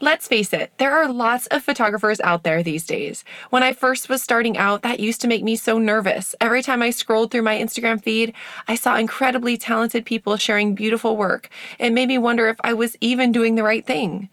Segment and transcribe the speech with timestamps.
[0.00, 3.24] Let's face it, there are lots of photographers out there these days.
[3.50, 6.36] When I first was starting out, that used to make me so nervous.
[6.40, 8.32] Every time I scrolled through my Instagram feed,
[8.68, 11.50] I saw incredibly talented people sharing beautiful work.
[11.80, 14.28] It made me wonder if I was even doing the right thing.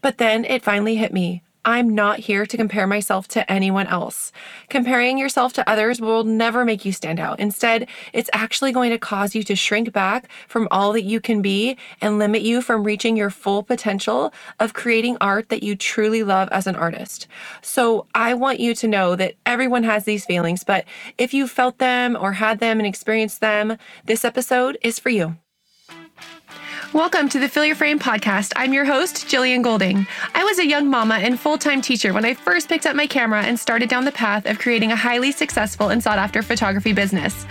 [0.00, 1.42] But then it finally hit me.
[1.64, 4.32] I'm not here to compare myself to anyone else.
[4.68, 7.38] Comparing yourself to others will never make you stand out.
[7.38, 11.40] Instead, it's actually going to cause you to shrink back from all that you can
[11.40, 16.24] be and limit you from reaching your full potential of creating art that you truly
[16.24, 17.28] love as an artist.
[17.60, 20.84] So, I want you to know that everyone has these feelings, but
[21.16, 25.36] if you felt them or had them and experienced them, this episode is for you.
[26.94, 28.52] Welcome to the Fill Your Frame podcast.
[28.54, 30.06] I'm your host, Jillian Golding.
[30.34, 33.06] I was a young mama and full time teacher when I first picked up my
[33.06, 36.92] camera and started down the path of creating a highly successful and sought after photography
[36.92, 37.46] business.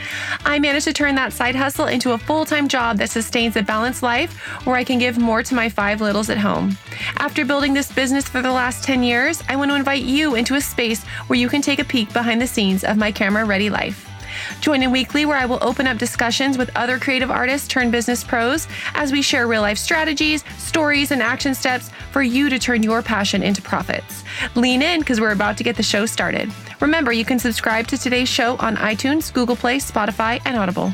[0.45, 3.63] I managed to turn that side hustle into a full time job that sustains a
[3.63, 4.31] balanced life
[4.67, 6.77] where I can give more to my five littles at home.
[7.17, 10.53] After building this business for the last 10 years, I want to invite you into
[10.53, 13.71] a space where you can take a peek behind the scenes of my camera ready
[13.71, 14.10] life.
[14.59, 18.23] Join in weekly where I will open up discussions with other creative artists turned business
[18.23, 22.83] pros as we share real life strategies, stories, and action steps for you to turn
[22.83, 24.23] your passion into profits.
[24.55, 26.51] Lean in because we're about to get the show started.
[26.79, 30.93] Remember, you can subscribe to today's show on iTunes, Google Play, Spotify, and Audible.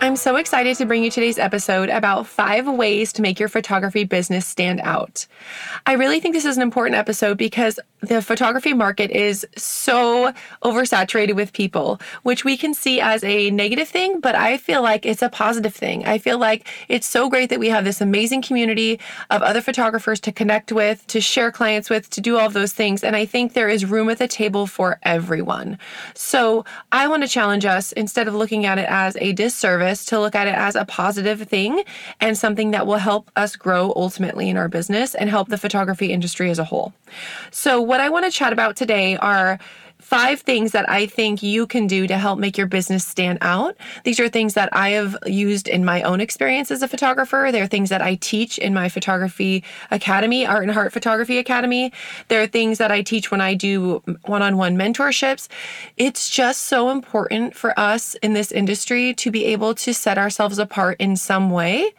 [0.00, 4.04] I'm so excited to bring you today's episode about five ways to make your photography
[4.04, 5.26] business stand out.
[5.86, 10.32] I really think this is an important episode because the photography market is so
[10.62, 15.04] oversaturated with people, which we can see as a negative thing, but I feel like
[15.04, 16.06] it's a positive thing.
[16.06, 20.20] I feel like it's so great that we have this amazing community of other photographers
[20.20, 23.02] to connect with, to share clients with, to do all of those things.
[23.02, 25.76] And I think there is room at the table for everyone.
[26.14, 30.20] So I want to challenge us instead of looking at it as a disservice to
[30.20, 31.82] look at it as a positive thing
[32.20, 36.12] and something that will help us grow ultimately in our business and help the photography
[36.12, 36.92] industry as a whole.
[37.50, 39.58] So, what I want to chat about today are
[40.00, 43.76] five things that I think you can do to help make your business stand out.
[44.04, 47.50] These are things that I have used in my own experience as a photographer.
[47.52, 51.92] They're things that I teach in my photography academy, Art and Heart Photography Academy.
[52.28, 55.48] There are things that I teach when I do one on one mentorships.
[55.96, 60.58] It's just so important for us in this industry to be able to set ourselves
[60.58, 61.92] apart in some way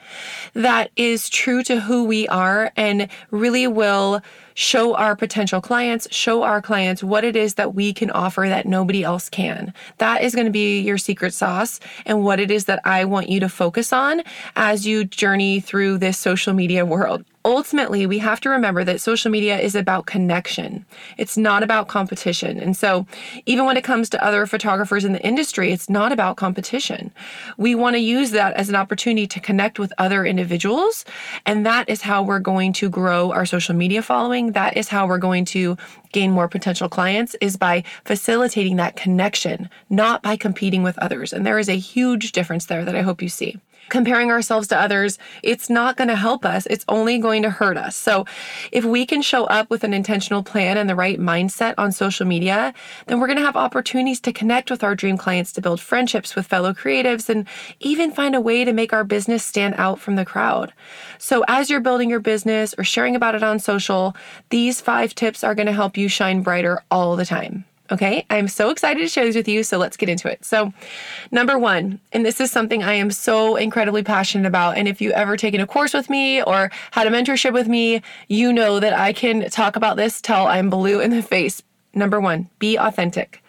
[0.54, 4.22] that is true to who we are and really will
[4.54, 8.66] show our potential clients, show our clients what it is that we can offer that
[8.66, 9.74] nobody else can.
[9.98, 13.30] That is going to be your secret sauce and what it is that I want
[13.30, 14.24] you to focus on
[14.56, 19.32] as you journey through this social media world ultimately, we have to remember that social
[19.32, 20.86] media is about connection.
[21.18, 22.60] It's not about competition.
[22.60, 23.06] And so,
[23.46, 27.12] even when it comes to other photographers in the industry, it's not about competition.
[27.58, 31.06] We want to use that as an opportunity to connect with other individuals.
[31.46, 34.52] And that is how we're going to grow our social media following.
[34.52, 35.78] That is how we're going to
[36.12, 41.32] gain more potential clients is by facilitating that connection, not by competing with others.
[41.32, 44.80] And there is a huge difference there that I hope you see comparing ourselves to
[44.80, 46.66] others, it's not going to help us.
[46.68, 47.96] It's only going to hurt us.
[47.96, 48.26] So,
[48.72, 52.26] if we can show up with an intentional plan and the right mindset on social
[52.26, 52.74] media,
[53.08, 56.36] then we're going to have opportunities to connect with our dream clients, to build friendships
[56.36, 57.48] with fellow creatives, and
[57.80, 60.74] even find a way to make our business stand out from the crowd.
[61.18, 64.16] So, as you're building your business or sharing about it on social,
[64.50, 67.66] these five tips are going to help you shine brighter all the time.
[67.92, 69.64] Okay, I'm so excited to share these with you.
[69.64, 70.46] So let's get into it.
[70.46, 70.72] So,
[71.32, 74.78] number one, and this is something I am so incredibly passionate about.
[74.78, 78.04] And if you ever taken a course with me or had a mentorship with me,
[78.28, 81.64] you know that I can talk about this till I'm blue in the face.
[81.94, 83.44] Number one, be authentic.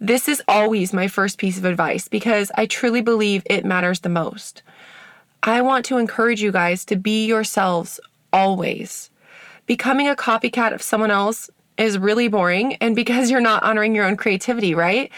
[0.00, 4.08] This is always my first piece of advice because I truly believe it matters the
[4.08, 4.62] most.
[5.42, 8.00] I want to encourage you guys to be yourselves
[8.32, 9.10] always.
[9.66, 14.04] Becoming a copycat of someone else is really boring and because you're not honoring your
[14.04, 15.10] own creativity, right?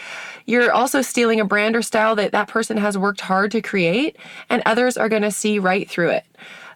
[0.45, 4.17] You're also stealing a brand or style that that person has worked hard to create
[4.49, 6.25] and others are going to see right through it.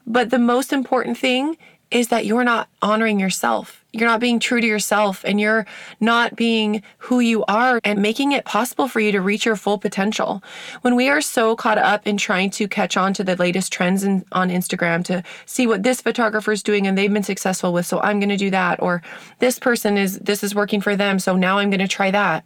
[0.06, 1.58] But the most important thing
[1.94, 5.68] is that you're not honoring yourself you're not being true to yourself and you're
[6.00, 9.78] not being who you are and making it possible for you to reach your full
[9.78, 10.44] potential.
[10.82, 14.04] When we are so caught up in trying to catch on to the latest trends
[14.04, 17.86] in, on Instagram to see what this photographer is doing and they've been successful with,
[17.86, 19.04] so I'm going to do that, or
[19.38, 22.44] this person is, this is working for them, so now I'm going to try that.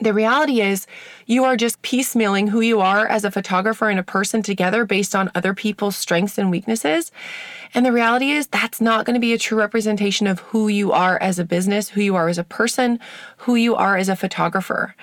[0.00, 0.88] The reality is,
[1.26, 5.14] you are just piecemealing who you are as a photographer and a person together based
[5.14, 7.12] on other people's strengths and weaknesses.
[7.76, 10.92] And the reality is, that's not going to be a true representation of who you
[10.92, 13.00] are as a business, who you are as a person,
[13.38, 14.94] who you are as a photographer.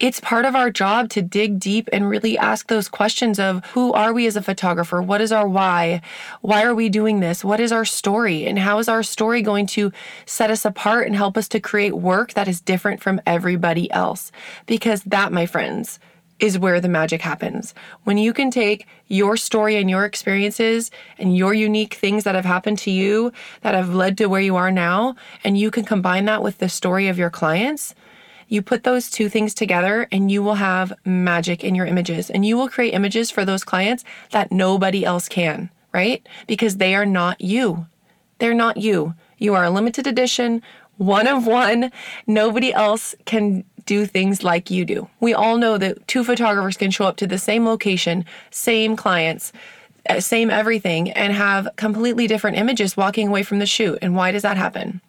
[0.00, 3.92] It's part of our job to dig deep and really ask those questions of who
[3.92, 5.02] are we as a photographer?
[5.02, 6.00] What is our why?
[6.40, 7.44] Why are we doing this?
[7.44, 8.46] What is our story?
[8.46, 9.92] And how is our story going to
[10.24, 14.32] set us apart and help us to create work that is different from everybody else?
[14.64, 15.98] Because that, my friends,
[16.38, 17.74] is where the magic happens.
[18.04, 22.44] When you can take your story and your experiences and your unique things that have
[22.44, 26.26] happened to you that have led to where you are now, and you can combine
[26.26, 27.94] that with the story of your clients,
[28.48, 32.30] you put those two things together and you will have magic in your images.
[32.30, 36.26] And you will create images for those clients that nobody else can, right?
[36.46, 37.86] Because they are not you.
[38.38, 39.14] They're not you.
[39.38, 40.62] You are a limited edition,
[40.96, 41.90] one of one.
[42.26, 45.08] Nobody else can do things like you do.
[45.20, 49.52] We all know that two photographers can show up to the same location, same clients,
[50.10, 53.98] uh, same everything, and have completely different images walking away from the shoot.
[54.02, 55.00] And why does that happen?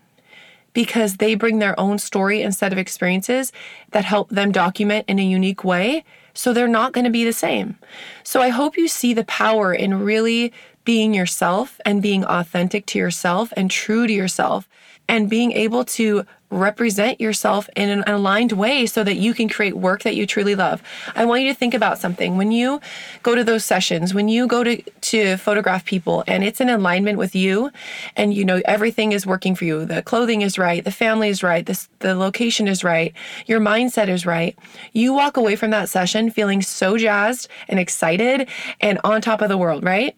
[0.74, 3.52] Because they bring their own story and set of experiences
[3.92, 6.04] that help them document in a unique way.
[6.34, 7.78] So they're not going to be the same.
[8.24, 10.54] So I hope you see the power in really
[10.86, 14.70] being yourself and being authentic to yourself and true to yourself
[15.08, 19.76] and being able to represent yourself in an aligned way so that you can create
[19.76, 20.82] work that you truly love.
[21.16, 22.38] I want you to think about something.
[22.38, 22.80] When you
[23.22, 27.18] go to those sessions, when you go to, to photograph people and it's in alignment
[27.18, 27.70] with you
[28.16, 31.44] and you know everything is working for you, the clothing is right, the family is
[31.44, 33.14] right, the, the location is right,
[33.46, 34.58] your mindset is right,
[34.94, 38.48] you walk away from that session feeling so jazzed and excited
[38.80, 40.16] and on top of the world, right?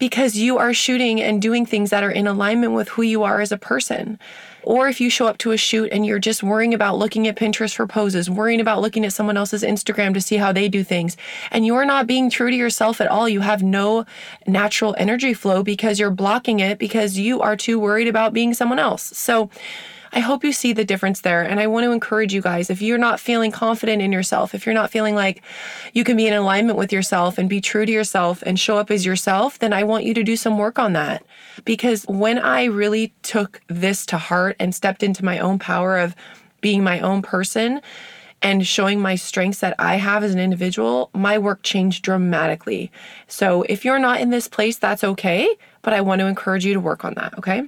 [0.00, 3.40] Because you are shooting and doing things that are in alignment with who you are
[3.40, 4.18] as a person.
[4.62, 7.36] Or if you show up to a shoot and you're just worrying about looking at
[7.36, 10.82] Pinterest for poses, worrying about looking at someone else's Instagram to see how they do
[10.82, 11.16] things,
[11.50, 14.04] and you're not being true to yourself at all, you have no
[14.46, 18.78] natural energy flow because you're blocking it because you are too worried about being someone
[18.78, 19.16] else.
[19.16, 19.50] So,
[20.12, 21.42] I hope you see the difference there.
[21.42, 24.66] And I want to encourage you guys if you're not feeling confident in yourself, if
[24.66, 25.42] you're not feeling like
[25.92, 28.90] you can be in alignment with yourself and be true to yourself and show up
[28.90, 31.24] as yourself, then I want you to do some work on that.
[31.64, 36.16] Because when I really took this to heart and stepped into my own power of
[36.60, 37.80] being my own person,
[38.42, 42.90] and showing my strengths that I have as an individual, my work changed dramatically.
[43.28, 45.48] So if you're not in this place, that's okay,
[45.82, 47.64] but I want to encourage you to work on that, okay?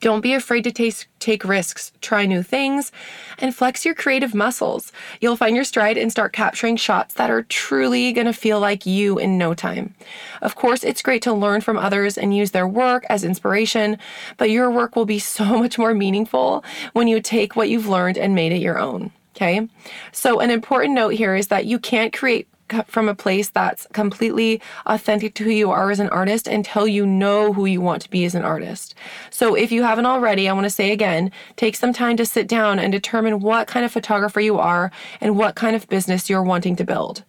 [0.00, 2.92] Don't be afraid to taste, take risks, try new things,
[3.38, 4.92] and flex your creative muscles.
[5.20, 8.84] You'll find your stride and start capturing shots that are truly going to feel like
[8.84, 9.94] you in no time.
[10.42, 13.98] Of course, it's great to learn from others and use their work as inspiration,
[14.36, 16.62] but your work will be so much more meaningful
[16.92, 19.12] when you take what you've learned and made it your own.
[19.34, 19.68] Okay.
[20.12, 22.48] So, an important note here is that you can't create
[22.86, 27.06] from a place that's completely authentic to who you are as an artist until you
[27.06, 28.94] know who you want to be as an artist.
[29.30, 32.48] So if you haven't already, I want to say again, take some time to sit
[32.48, 34.90] down and determine what kind of photographer you are
[35.20, 37.24] and what kind of business you're wanting to build.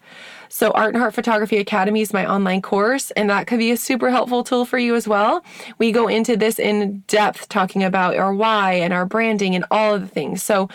[0.49, 3.77] So, Art and Heart Photography Academy is my online course, and that could be a
[3.77, 5.43] super helpful tool for you as well.
[5.77, 9.95] We go into this in depth, talking about our why and our branding and all
[9.95, 10.43] of the things.
[10.43, 10.69] So,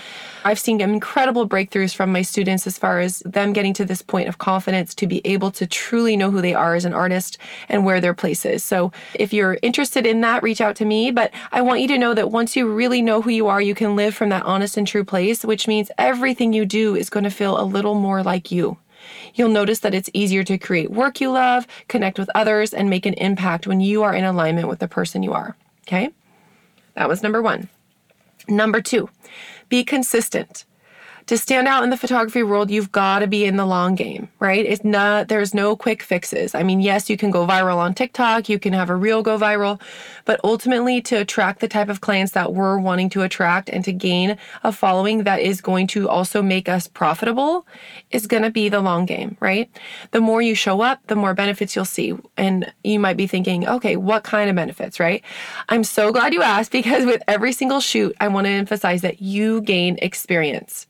[0.44, 4.28] I've seen incredible breakthroughs from my students as far as them getting to this point
[4.28, 7.38] of confidence to be able to truly know who they are as an artist
[7.68, 8.62] and where their place is.
[8.62, 11.10] So, if you're interested in that, reach out to me.
[11.10, 13.74] But I want you to know that once you really know who you are, you
[13.74, 17.24] can live from that honest and true place, which means everything you do is going
[17.24, 18.76] to feel a little more like you.
[19.34, 23.06] You'll notice that it's easier to create work you love, connect with others, and make
[23.06, 25.56] an impact when you are in alignment with the person you are.
[25.86, 26.10] Okay?
[26.94, 27.68] That was number one.
[28.48, 29.08] Number two,
[29.68, 30.64] be consistent
[31.26, 34.28] to stand out in the photography world, you've got to be in the long game,
[34.40, 34.64] right?
[34.64, 36.54] It's not, there's no quick fixes.
[36.54, 39.38] I mean, yes, you can go viral on TikTok, you can have a reel go
[39.38, 39.80] viral,
[40.24, 43.92] but ultimately to attract the type of clients that we're wanting to attract and to
[43.92, 47.66] gain a following that is going to also make us profitable
[48.10, 49.70] is going to be the long game, right?
[50.10, 52.14] The more you show up, the more benefits you'll see.
[52.36, 55.22] And you might be thinking, okay, what kind of benefits, right?
[55.68, 59.22] I'm so glad you asked because with every single shoot, I want to emphasize that
[59.22, 60.86] you gain experience.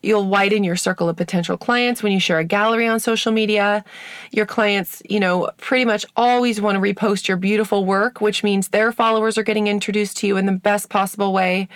[0.00, 3.84] You'll widen your circle of potential clients when you share a gallery on social media.
[4.30, 8.68] Your clients, you know, pretty much always want to repost your beautiful work, which means
[8.68, 11.68] their followers are getting introduced to you in the best possible way.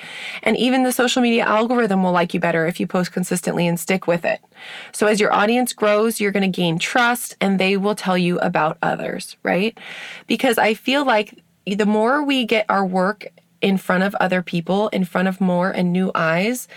[0.45, 3.79] And even the social media algorithm will like you better if you post consistently and
[3.79, 4.41] stick with it.
[4.93, 8.38] So as your audience grows, you're going to gain trust and they will tell you
[8.38, 9.76] about others, right?
[10.29, 13.26] Because I feel like the more we get our work
[13.61, 16.69] in front of other people, in front of more and new eyes,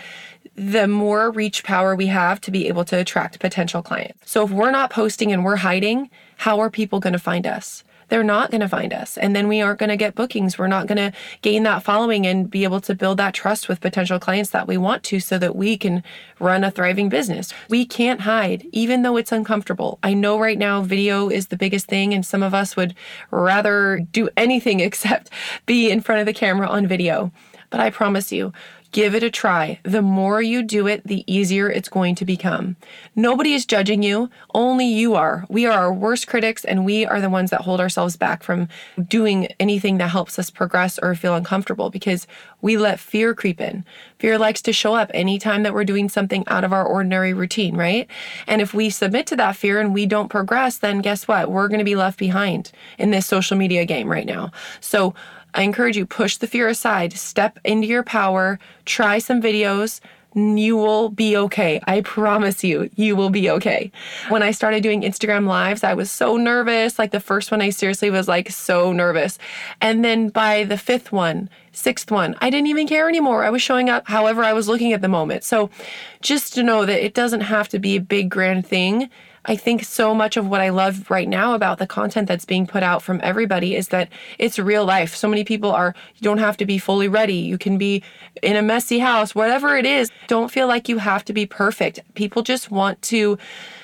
[0.56, 4.30] the more reach power we have to be able to attract potential clients.
[4.30, 7.84] So if we're not posting and we're hiding, how are people going to find us?
[8.08, 9.18] they're not going to find us.
[9.18, 10.58] And then we aren't going to get bookings.
[10.58, 13.80] We're not going to gain that following and be able to build that trust with
[13.80, 16.02] potential clients that we want to so that we can
[16.38, 17.52] run a thriving business.
[17.68, 19.98] We can't hide, even though it's uncomfortable.
[20.02, 22.94] I know right now video is the biggest thing, and some of us would
[23.30, 25.30] rather do anything except
[25.66, 27.32] be in front of the camera on video.
[27.70, 28.52] But I promise you,
[28.92, 29.78] Give it a try.
[29.82, 32.76] The more you do it, the easier it's going to become.
[33.14, 35.44] Nobody is judging you, only you are.
[35.48, 38.68] We are our worst critics, and we are the ones that hold ourselves back from
[39.08, 42.26] doing anything that helps us progress or feel uncomfortable because
[42.62, 43.84] we let fear creep in.
[44.18, 47.76] Fear likes to show up anytime that we're doing something out of our ordinary routine,
[47.76, 48.08] right?
[48.46, 51.50] And if we submit to that fear and we don't progress, then guess what?
[51.50, 54.52] We're going to be left behind in this social media game right now.
[54.80, 55.14] So,
[55.56, 60.00] I encourage you push the fear aside, step into your power, try some videos,
[60.36, 61.80] you will be okay.
[61.86, 63.90] I promise you, you will be okay.
[64.28, 66.98] When I started doing Instagram lives, I was so nervous.
[66.98, 69.38] Like the first one, I seriously was like so nervous.
[69.80, 73.44] And then by the fifth one, sixth one, I didn't even care anymore.
[73.44, 75.42] I was showing up however I was looking at the moment.
[75.42, 75.70] So
[76.20, 79.08] just to know that it doesn't have to be a big grand thing.
[79.46, 82.66] I think so much of what I love right now about the content that's being
[82.66, 85.14] put out from everybody is that it's real life.
[85.14, 87.34] So many people are, you don't have to be fully ready.
[87.34, 88.02] You can be
[88.42, 90.10] in a messy house, whatever it is.
[90.26, 92.00] Don't feel like you have to be perfect.
[92.14, 93.38] People just want to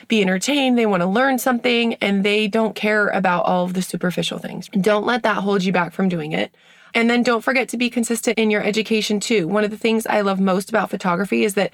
[0.08, 3.80] be entertained, they want to learn something, and they don't care about all of the
[3.80, 4.68] superficial things.
[4.68, 6.54] Don't let that hold you back from doing it.
[6.94, 9.48] And then don't forget to be consistent in your education too.
[9.48, 11.70] One of the things I love most about photography is that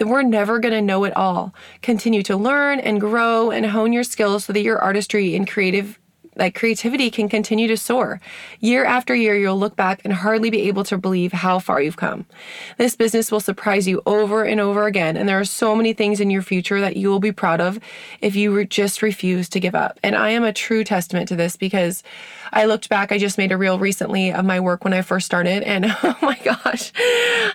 [0.00, 1.54] we're never going to know it all.
[1.82, 5.98] Continue to learn and grow and hone your skills so that your artistry and creative
[6.36, 8.20] like creativity can continue to soar.
[8.60, 11.96] Year after year, you'll look back and hardly be able to believe how far you've
[11.96, 12.26] come.
[12.78, 16.20] This business will surprise you over and over again, and there are so many things
[16.20, 17.78] in your future that you will be proud of
[18.20, 19.98] if you just refuse to give up.
[20.02, 22.02] And I am a true testament to this because
[22.54, 25.26] I looked back, I just made a reel recently of my work when I first
[25.26, 26.92] started, and oh my gosh,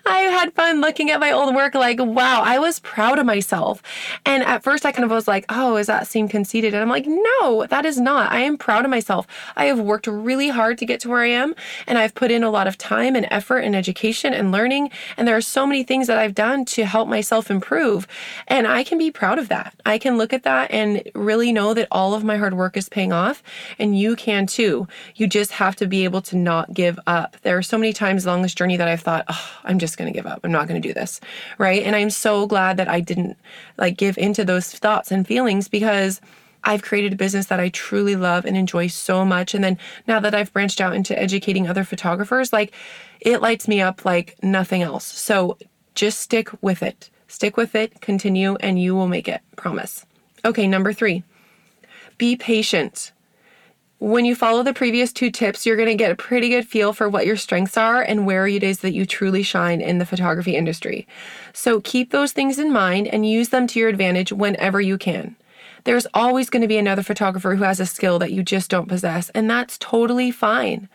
[0.05, 3.81] I had fun looking at my old work like, wow, I was proud of myself.
[4.25, 6.73] And at first, I kind of was like, oh, does that seem conceited?
[6.73, 8.31] And I'm like, no, that is not.
[8.31, 9.25] I am proud of myself.
[9.55, 11.55] I have worked really hard to get to where I am,
[11.87, 14.91] and I've put in a lot of time and effort and education and learning.
[15.15, 18.05] And there are so many things that I've done to help myself improve.
[18.49, 19.73] And I can be proud of that.
[19.85, 22.89] I can look at that and really know that all of my hard work is
[22.89, 23.41] paying off,
[23.77, 24.88] and you can too.
[25.15, 27.37] You just have to be able to not give up.
[27.41, 30.11] There are so many times along this journey that I've thought, oh, I'm just going
[30.11, 30.41] to give up.
[30.43, 31.21] I'm not going to do this.
[31.57, 31.83] Right.
[31.83, 33.37] And I'm so glad that I didn't
[33.77, 36.21] like give into those thoughts and feelings because
[36.63, 39.53] I've created a business that I truly love and enjoy so much.
[39.53, 39.77] And then
[40.07, 42.73] now that I've branched out into educating other photographers, like
[43.19, 45.05] it lights me up like nothing else.
[45.05, 45.57] So
[45.95, 47.09] just stick with it.
[47.27, 49.41] Stick with it, continue, and you will make it.
[49.55, 50.05] Promise.
[50.43, 51.23] Okay, number three,
[52.17, 53.11] be patient.
[53.99, 56.93] When you follow the previous two tips, you're going to get a pretty good feel
[56.93, 60.05] for what your strengths are and where it is that you truly shine in the
[60.05, 61.05] photography industry.
[61.51, 65.35] So keep those things in mind and use them to your advantage whenever you can
[65.83, 68.87] there's always going to be another photographer who has a skill that you just don't
[68.87, 70.89] possess, and that's totally fine.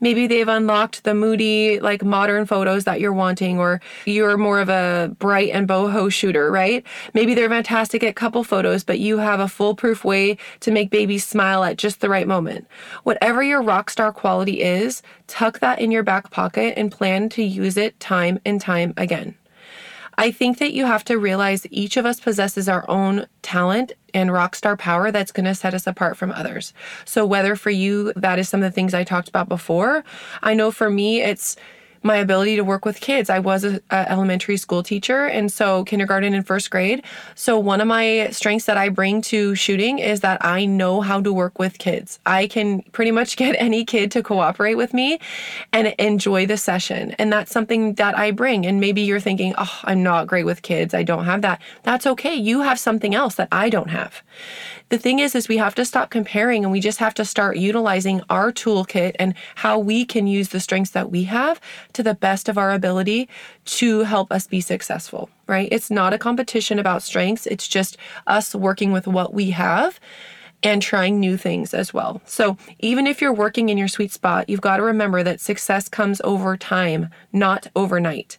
[0.00, 4.68] Maybe they've unlocked the moody, like modern photos that you're wanting, or you're more of
[4.68, 6.84] a bright and boho shooter, right?
[7.14, 11.26] Maybe they're fantastic at couple photos, but you have a foolproof way to make babies
[11.26, 12.66] smile at just the right moment.
[13.04, 17.42] Whatever your rock star quality is, tuck that in your back pocket and plan to
[17.42, 19.34] use it time and time again.
[20.20, 24.30] I think that you have to realize each of us possesses our own talent and
[24.30, 26.74] rock star power that's going to set us apart from others.
[27.06, 30.04] So, whether for you that is some of the things I talked about before,
[30.42, 31.56] I know for me it's
[32.02, 33.28] my ability to work with kids.
[33.28, 37.04] I was a, elementary school teacher, and so kindergarten and first grade.
[37.34, 41.20] So one of my strengths that I bring to shooting is that I know how
[41.20, 42.18] to work with kids.
[42.24, 45.18] I can pretty much get any kid to cooperate with me
[45.72, 48.66] and enjoy the session, and that's something that I bring.
[48.66, 50.94] And maybe you're thinking, "Oh, I'm not great with kids.
[50.94, 52.34] I don't have that." That's okay.
[52.34, 54.22] You have something else that I don't have
[54.90, 57.56] the thing is is we have to stop comparing and we just have to start
[57.56, 61.60] utilizing our toolkit and how we can use the strengths that we have
[61.94, 63.28] to the best of our ability
[63.64, 68.54] to help us be successful right it's not a competition about strengths it's just us
[68.54, 69.98] working with what we have
[70.62, 72.20] and trying new things as well.
[72.26, 75.88] So, even if you're working in your sweet spot, you've got to remember that success
[75.88, 78.36] comes over time, not overnight.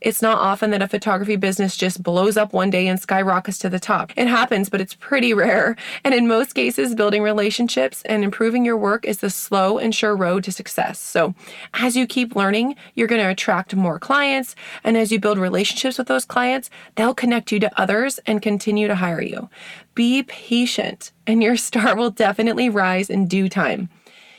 [0.00, 3.68] It's not often that a photography business just blows up one day and skyrockets to
[3.68, 4.12] the top.
[4.16, 5.76] It happens, but it's pretty rare.
[6.04, 10.14] And in most cases, building relationships and improving your work is the slow and sure
[10.14, 11.00] road to success.
[11.00, 11.34] So,
[11.74, 14.54] as you keep learning, you're going to attract more clients.
[14.84, 18.86] And as you build relationships with those clients, they'll connect you to others and continue
[18.86, 19.50] to hire you.
[19.94, 23.88] Be patient, and your star will definitely rise in due time.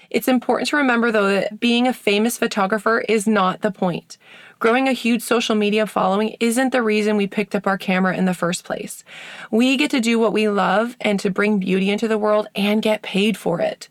[0.10, 4.18] It's important to remember, though, that being a famous photographer is not the point.
[4.60, 8.26] Growing a huge social media following isn't the reason we picked up our camera in
[8.26, 9.04] the first place.
[9.52, 12.82] We get to do what we love and to bring beauty into the world and
[12.82, 13.88] get paid for it.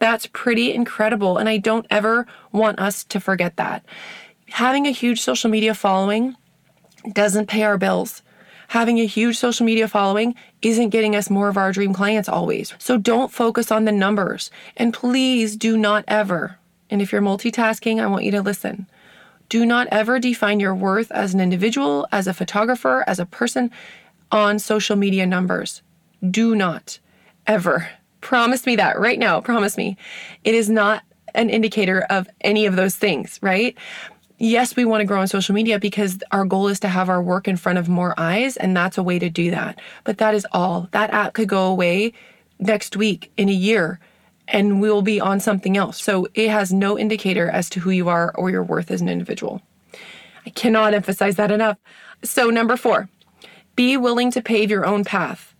[0.00, 3.84] That's pretty incredible, and I don't ever want us to forget that.
[4.50, 6.36] Having a huge social media following
[7.12, 8.22] doesn't pay our bills
[8.68, 12.74] having a huge social media following isn't getting us more of our dream clients always.
[12.78, 14.50] So don't focus on the numbers.
[14.76, 16.58] And please do not ever,
[16.90, 18.86] and if you're multitasking, I want you to listen.
[19.48, 23.70] Do not ever define your worth as an individual, as a photographer, as a person
[24.30, 25.82] on social media numbers.
[26.28, 26.98] Do not
[27.46, 27.88] ever.
[28.20, 29.40] Promise me that right now.
[29.40, 29.96] Promise me.
[30.44, 31.02] It is not
[31.34, 33.76] an indicator of any of those things, right?
[34.38, 37.22] yes, we want to grow on social media because our goal is to have our
[37.22, 39.78] work in front of more eyes, and that's a way to do that.
[40.04, 40.88] But that is all.
[40.92, 42.12] That app could go away
[42.58, 44.00] next week, in a year,
[44.48, 46.02] and we'll be on something else.
[46.02, 49.08] So it has no indicator as to who you are or your worth as an
[49.08, 49.62] individual.
[50.46, 51.76] I cannot emphasize that enough.
[52.24, 53.08] So, number four,
[53.76, 55.54] be willing to pave your own path.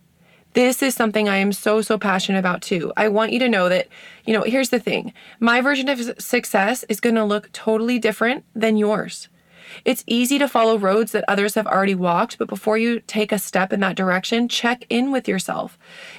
[0.55, 2.93] This is something I am so, so passionate about too.
[2.97, 3.89] I want you to know that,
[4.25, 8.45] you know, here's the thing my version of success is going to look totally different
[8.55, 9.29] than yours.
[9.85, 13.39] It's easy to follow roads that others have already walked, but before you take a
[13.39, 15.79] step in that direction, check in with yourself.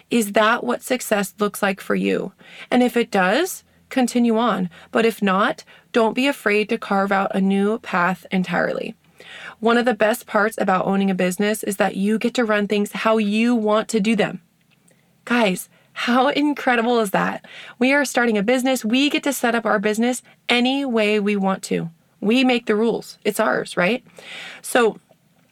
[0.10, 2.34] Is that what success looks like for you?
[2.72, 4.70] And if it does, continue on.
[4.91, 8.96] But if not, don't be afraid to carve out a new path entirely.
[9.60, 12.68] One of the best parts about owning a business is that you get to run
[12.68, 14.41] things how you want to do them.
[15.25, 17.46] Guys, how incredible is that?
[17.77, 18.86] We are starting a business.
[18.86, 21.89] We get to set up our business any way we want to.
[22.22, 23.18] We make the rules.
[23.24, 24.04] It's ours, right?
[24.62, 25.00] So,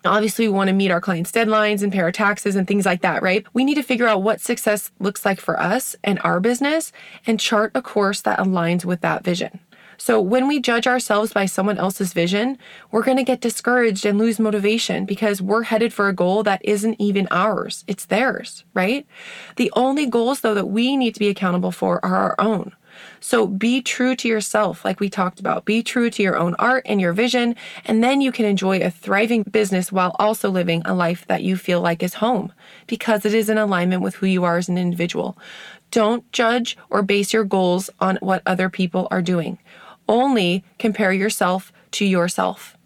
[0.05, 3.01] obviously, we want to meet our clients' deadlines and pay our taxes and things like
[3.01, 3.45] that, right?
[3.53, 6.91] We need to figure out what success looks like for us and our business
[7.25, 9.59] and chart a course that aligns with that vision.
[9.97, 12.57] So when we judge ourselves by someone else's vision,
[12.91, 16.63] we're going to get discouraged and lose motivation because we're headed for a goal that
[16.63, 17.83] isn't even ours.
[17.87, 19.07] It's theirs, right?
[19.55, 22.73] The only goals though that we need to be accountable for are our own.
[23.19, 25.65] So be true to yourself, like we talked about.
[25.65, 27.55] Be true to your own art and your vision,
[27.85, 31.57] and then you can enjoy a thriving business while also living a life that you
[31.57, 32.51] feel like is home
[32.87, 35.37] because it is in alignment with who you are as an individual.
[35.91, 39.57] Don't judge or base your goals on what other people are doing
[40.07, 42.77] only compare yourself to yourself.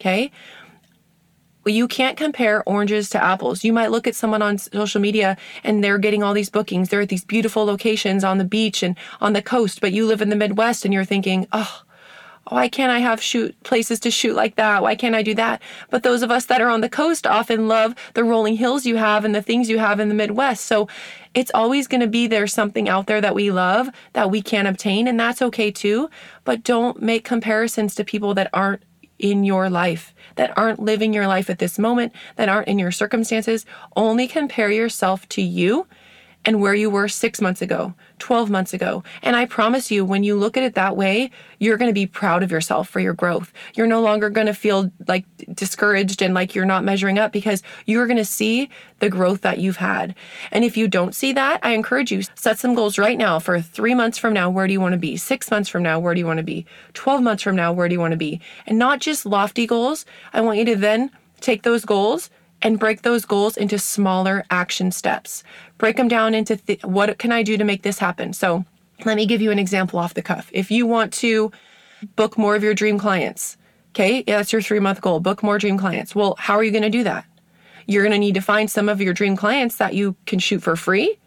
[0.00, 0.30] Okay?
[1.64, 3.62] Well, you can't compare oranges to apples.
[3.62, 6.88] You might look at someone on social media and they're getting all these bookings.
[6.88, 10.20] They're at these beautiful locations on the beach and on the coast, but you live
[10.20, 11.82] in the Midwest and you're thinking, oh,
[12.48, 14.82] why can't I have shoot places to shoot like that?
[14.82, 15.62] Why can't I do that?
[15.90, 18.96] But those of us that are on the coast often love the rolling hills you
[18.96, 20.66] have and the things you have in the Midwest.
[20.66, 20.88] So
[21.34, 24.68] it's always going to be there's something out there that we love that we can't
[24.68, 26.10] obtain, and that's okay too.
[26.44, 28.82] But don't make comparisons to people that aren't
[29.18, 32.92] in your life, that aren't living your life at this moment, that aren't in your
[32.92, 33.66] circumstances.
[33.96, 35.86] Only compare yourself to you
[36.44, 39.04] and where you were six months ago, 12 months ago.
[39.22, 42.06] And I promise you, when you look at it that way, you're going to be
[42.06, 43.52] proud of yourself for your growth.
[43.74, 45.24] You're no longer going to feel like
[45.54, 49.58] discouraged and like you're not measuring up because you're going to see the growth that
[49.58, 50.14] you've had.
[50.50, 53.60] And if you don't see that, I encourage you set some goals right now for
[53.60, 55.16] 3 months from now, where do you want to be?
[55.16, 56.66] 6 months from now, where do you want to be?
[56.94, 58.40] 12 months from now, where do you want to be?
[58.66, 60.04] And not just lofty goals.
[60.32, 62.30] I want you to then take those goals
[62.62, 65.44] and break those goals into smaller action steps.
[65.78, 68.32] Break them down into th- what can I do to make this happen?
[68.32, 68.64] So,
[69.04, 70.48] let me give you an example off the cuff.
[70.52, 71.50] If you want to
[72.16, 73.56] book more of your dream clients,
[73.90, 76.14] okay, yeah, that's your three month goal, book more dream clients.
[76.14, 77.24] Well, how are you going to do that?
[77.86, 80.62] You're going to need to find some of your dream clients that you can shoot
[80.62, 81.18] for free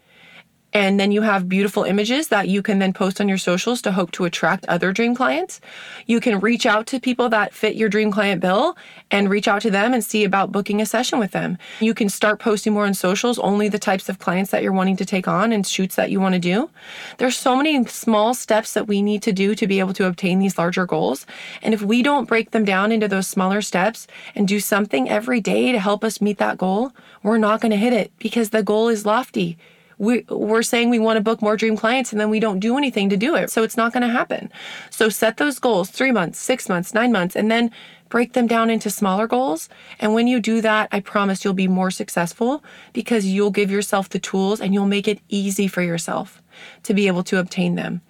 [0.76, 3.92] and then you have beautiful images that you can then post on your socials to
[3.92, 5.58] hope to attract other dream clients.
[6.04, 8.76] You can reach out to people that fit your dream client bill
[9.10, 11.56] and reach out to them and see about booking a session with them.
[11.80, 14.98] You can start posting more on socials, only the types of clients that you're wanting
[14.98, 16.68] to take on and shoots that you want to do.
[17.16, 20.40] There's so many small steps that we need to do to be able to obtain
[20.40, 21.24] these larger goals.
[21.62, 25.40] And if we don't break them down into those smaller steps and do something every
[25.40, 28.62] day to help us meet that goal, we're not going to hit it because the
[28.62, 29.56] goal is lofty
[29.98, 32.76] we, we're saying we want to book more dream clients and then we don't do
[32.76, 33.50] anything to do it.
[33.50, 34.50] So it's not going to happen.
[34.90, 37.70] So set those goals three months, six months, nine months, and then
[38.08, 39.68] break them down into smaller goals.
[39.98, 44.08] And when you do that, I promise you'll be more successful because you'll give yourself
[44.08, 46.42] the tools and you'll make it easy for yourself
[46.84, 48.02] to be able to obtain them.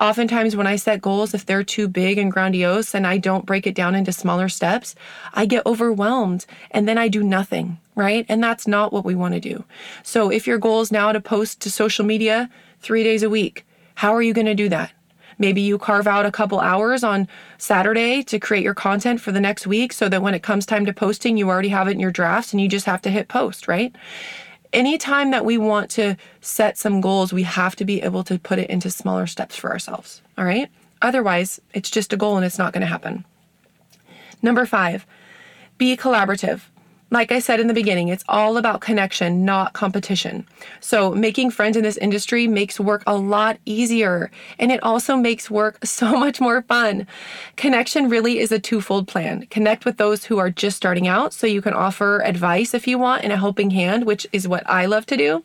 [0.00, 3.66] Oftentimes, when I set goals, if they're too big and grandiose and I don't break
[3.66, 4.94] it down into smaller steps,
[5.34, 8.24] I get overwhelmed and then I do nothing, right?
[8.28, 9.64] And that's not what we want to do.
[10.02, 13.66] So, if your goal is now to post to social media three days a week,
[13.96, 14.92] how are you going to do that?
[15.38, 19.40] Maybe you carve out a couple hours on Saturday to create your content for the
[19.40, 22.00] next week so that when it comes time to posting, you already have it in
[22.00, 23.94] your drafts and you just have to hit post, right?
[24.72, 28.58] Anytime that we want to set some goals, we have to be able to put
[28.58, 30.68] it into smaller steps for ourselves, all right?
[31.00, 33.24] Otherwise, it's just a goal and it's not going to happen.
[34.42, 35.06] Number five,
[35.78, 36.62] be collaborative
[37.10, 40.46] like I said in the beginning, it's all about connection, not competition.
[40.80, 45.50] So, making friends in this industry makes work a lot easier and it also makes
[45.50, 47.06] work so much more fun.
[47.56, 49.46] Connection really is a twofold plan.
[49.46, 52.98] Connect with those who are just starting out so you can offer advice if you
[52.98, 55.42] want and a helping hand, which is what I love to do,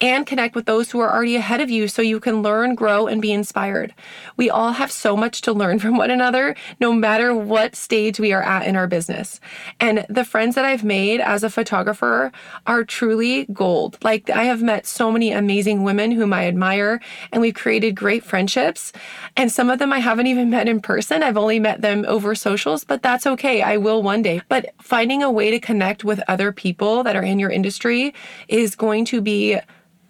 [0.00, 3.06] and connect with those who are already ahead of you so you can learn, grow,
[3.06, 3.94] and be inspired.
[4.36, 8.32] We all have so much to learn from one another, no matter what stage we
[8.32, 9.40] are at in our business.
[9.80, 12.32] And the friends that I've made made as a photographer
[12.66, 13.96] are truly gold.
[14.02, 18.24] Like, I have met so many amazing women whom I admire, and we've created great
[18.24, 18.92] friendships.
[19.36, 21.22] And some of them I haven't even met in person.
[21.22, 23.62] I've only met them over socials, but that's okay.
[23.62, 24.42] I will one day.
[24.48, 28.12] But finding a way to connect with other people that are in your industry
[28.48, 29.58] is going to be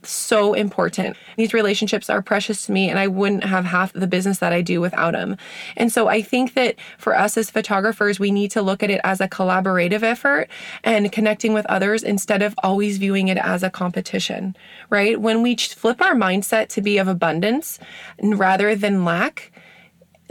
[0.03, 1.17] so important.
[1.37, 4.63] These relationships are precious to me, and I wouldn't have half the business that I
[4.63, 5.37] do without them.
[5.77, 9.01] And so I think that for us as photographers, we need to look at it
[9.05, 10.49] as a collaborative effort
[10.85, 14.57] and connecting with others instead of always viewing it as a competition,
[14.91, 15.21] right?
[15.21, 17.79] When we flip our mindset to be of abundance
[18.23, 19.53] rather than lack,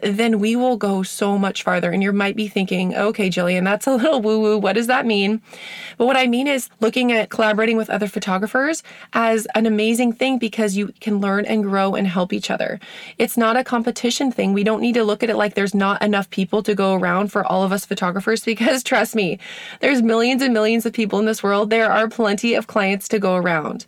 [0.04, 1.92] then we will go so much farther.
[1.92, 4.58] And you might be thinking, okay, Jillian, that's a little woo woo.
[4.58, 5.42] What does that mean?
[5.98, 8.84] But what I mean is looking at collaborating with other photographers
[9.14, 12.80] as an amazing thing because you can learn and grow and help each other.
[13.18, 14.54] It's not a competition thing.
[14.54, 17.32] We don't need to look at it like there's not enough people to go around
[17.32, 19.40] for all of us photographers because trust me,
[19.82, 21.70] there's millions and millions of people in this world.
[21.70, 23.86] There are plenty of clients to go around.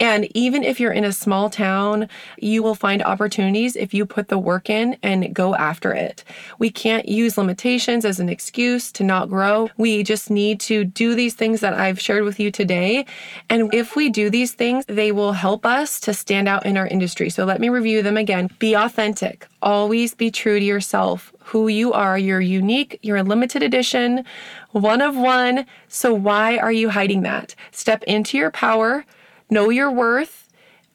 [0.00, 4.28] And even if you're in a small town, you will find opportunities if you put
[4.28, 6.22] the work in and go go after it.
[6.58, 9.68] We can't use limitations as an excuse to not grow.
[9.76, 13.06] We just need to do these things that I've shared with you today.
[13.50, 16.86] And if we do these things, they will help us to stand out in our
[16.86, 17.28] industry.
[17.28, 18.50] So let me review them again.
[18.60, 19.48] Be authentic.
[19.62, 22.16] Always be true to yourself, who you are.
[22.16, 24.24] You're unique, you're a limited edition,
[24.70, 25.66] one of one.
[25.88, 27.54] So why are you hiding that?
[27.72, 29.04] Step into your power,
[29.50, 30.48] know your worth,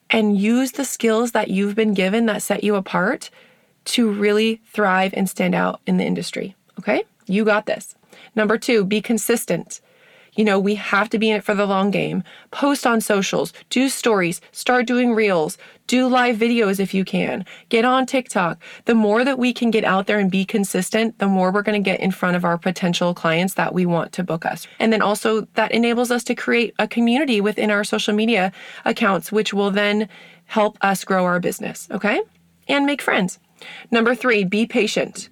[0.10, 3.30] and use the skills that you've been given that set you apart
[3.88, 6.56] to really thrive and stand out in the industry.
[6.80, 7.04] Okay?
[7.26, 7.96] You got this.
[8.36, 9.82] Number two, be consistent.
[10.36, 12.24] You know, we have to be in it for the long game.
[12.52, 17.86] Post on socials, do stories, start doing reels, do live videos if you can, get
[17.86, 18.62] on TikTok.
[18.86, 21.82] The more that we can get out there and be consistent, the more we're going
[21.82, 24.68] to get in front of our potential clients that we want to book us.
[24.80, 28.52] And then also, that enables us to create a community within our social media
[28.86, 30.08] accounts, which will then
[30.46, 31.88] help us grow our business.
[31.90, 32.22] Okay?
[32.68, 33.40] And make friends.
[33.92, 35.30] Number three, be patient.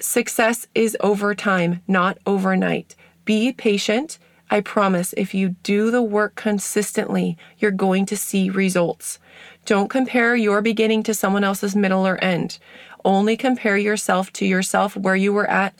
[0.00, 2.96] Success is over time, not overnight.
[3.24, 4.18] Be patient.
[4.50, 9.18] I promise if you do the work consistently, you're going to see results.
[9.64, 12.58] Don't compare your beginning to someone else's middle or end.
[13.04, 15.74] Only compare yourself to yourself where you were at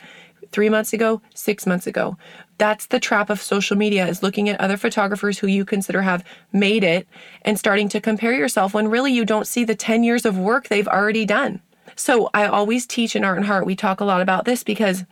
[0.51, 2.17] three months ago, six months ago.
[2.57, 6.23] That's the trap of social media is looking at other photographers who you consider have
[6.53, 7.07] made it
[7.41, 10.67] and starting to compare yourself when really you don't see the 10 years of work
[10.67, 11.61] they've already done.
[11.95, 15.05] So I always teach in Art and Heart, we talk a lot about this because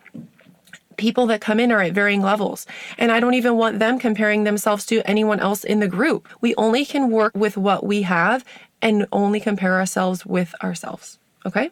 [0.97, 2.65] people that come in are at varying levels.
[2.97, 6.27] And I don't even want them comparing themselves to anyone else in the group.
[6.41, 8.45] We only can work with what we have
[8.81, 11.17] and only compare ourselves with ourselves.
[11.45, 11.71] Okay?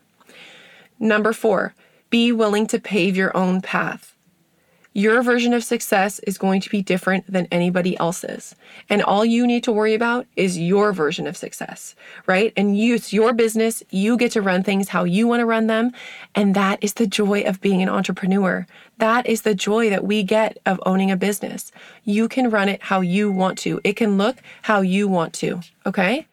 [1.00, 1.74] Number four,
[2.10, 4.11] be willing to pave your own path.
[4.94, 8.56] Your version of success is going to be different than anybody else's.
[8.90, 11.96] And all you need to worry about is your version of success,
[12.28, 12.52] right?
[12.58, 13.84] And you, it's your business.
[13.90, 15.94] You get to run things how you want to run them.
[16.36, 18.68] And that is the joy of being an entrepreneur.
[18.98, 21.72] That is the joy that we get of owning a business.
[22.04, 25.62] You can run it how you want to, it can look how you want to,
[25.86, 26.28] okay?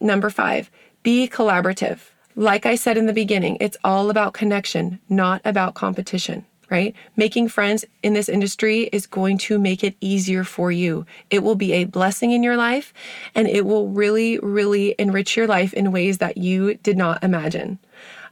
[0.00, 0.70] Number five,
[1.02, 1.98] be collaborative.
[2.34, 6.94] Like I said in the beginning, it's all about connection, not about competition right?
[7.16, 11.06] Making friends in this industry is going to make it easier for you.
[11.30, 12.92] It will be a blessing in your life
[13.34, 17.78] and it will really, really enrich your life in ways that you did not imagine.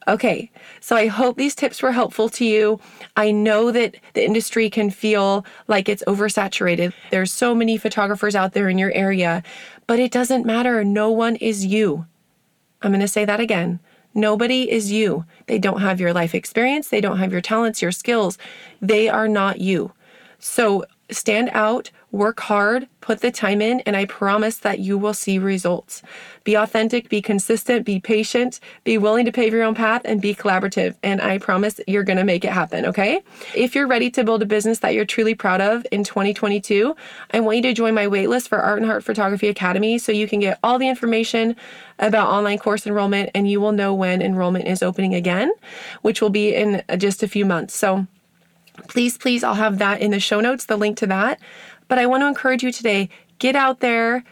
[0.08, 2.78] Okay, so I hope these tips were helpful to you.
[3.16, 6.92] I know that the industry can feel like it's oversaturated.
[7.10, 9.42] There's so many photographers out there in your area,
[9.88, 10.84] but it doesn't matter.
[10.84, 12.06] No one is you.
[12.82, 13.80] I'm going to say that again.
[14.16, 15.26] Nobody is you.
[15.46, 18.38] They don't have your life experience, they don't have your talents, your skills.
[18.80, 19.92] They are not you.
[20.38, 25.14] So stand out, work hard, put the time in, and I promise that you will
[25.14, 26.02] see results.
[26.44, 30.34] Be authentic, be consistent, be patient, be willing to pave your own path, and be
[30.34, 30.94] collaborative.
[31.02, 33.22] And I promise you're going to make it happen, okay?
[33.54, 36.96] If you're ready to build a business that you're truly proud of in 2022,
[37.32, 40.26] I want you to join my waitlist for Art and Heart Photography Academy so you
[40.26, 41.56] can get all the information
[41.98, 45.52] about online course enrollment and you will know when enrollment is opening again,
[46.02, 47.74] which will be in just a few months.
[47.74, 48.06] So,
[48.88, 51.40] please, please, I'll have that in the show notes, the link to that.
[51.88, 53.08] But I want to encourage you today
[53.38, 54.24] get out there,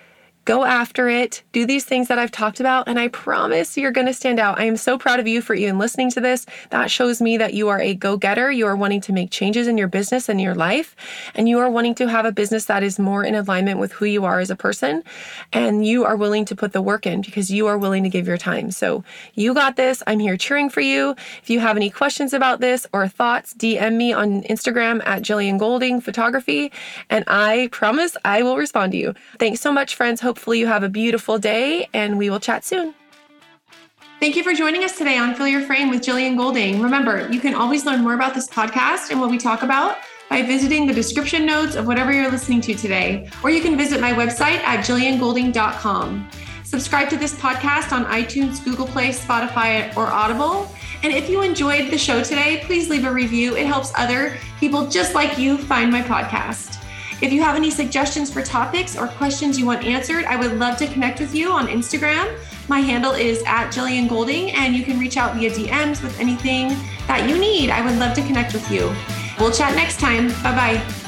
[0.45, 1.43] Go after it.
[1.53, 4.59] Do these things that I've talked about, and I promise you're going to stand out.
[4.59, 6.45] I am so proud of you for even listening to this.
[6.69, 8.53] That shows me that you are a go getter.
[8.53, 10.95] You are wanting to make changes in your business and your life,
[11.35, 14.05] and you are wanting to have a business that is more in alignment with who
[14.05, 15.03] you are as a person.
[15.55, 18.29] And you are willing to put the work in because you are willing to give
[18.29, 18.71] your time.
[18.71, 19.03] So
[19.33, 20.03] you got this.
[20.07, 21.17] I'm here cheering for you.
[21.43, 25.59] If you have any questions about this or thoughts, DM me on Instagram at Jillian
[25.59, 26.71] Golding Photography,
[27.09, 29.15] and I promise I will respond to you.
[29.39, 30.21] Thanks so much, friends.
[30.21, 32.93] Hope Hopefully, you have a beautiful day and we will chat soon.
[34.19, 36.83] Thank you for joining us today on Fill Your Frame with Jillian Golding.
[36.83, 40.43] Remember, you can always learn more about this podcast and what we talk about by
[40.43, 44.13] visiting the description notes of whatever you're listening to today, or you can visit my
[44.13, 46.29] website at jilliangolding.com.
[46.65, 50.69] Subscribe to this podcast on iTunes, Google Play, Spotify, or Audible.
[51.05, 53.55] And if you enjoyed the show today, please leave a review.
[53.55, 56.84] It helps other people just like you find my podcast.
[57.25, 60.77] If you have any suggestions for topics or questions you want answered, I would love
[60.77, 62.39] to connect with you on Instagram.
[62.69, 66.77] My handle is at Jillian Golding, and you can reach out via DMs with anything
[67.07, 67.71] that you need.
[67.71, 68.95] I would love to connect with you.
[69.39, 70.29] We'll chat next time.
[70.43, 71.04] Bye bye.